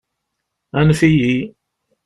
[0.79, 1.37] Anef-iyi!